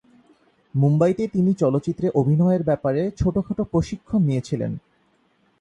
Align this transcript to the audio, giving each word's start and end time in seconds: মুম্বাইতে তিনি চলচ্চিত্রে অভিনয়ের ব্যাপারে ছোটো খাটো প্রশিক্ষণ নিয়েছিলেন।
মুম্বাইতে 0.75 1.23
তিনি 1.27 1.51
চলচ্চিত্রে 1.53 2.07
অভিনয়ের 2.15 2.63
ব্যাপারে 2.63 3.01
ছোটো 3.17 3.39
খাটো 3.41 3.63
প্রশিক্ষণ 3.63 4.21
নিয়েছিলেন। 4.21 4.71